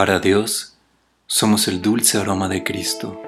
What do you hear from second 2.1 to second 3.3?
aroma de Cristo.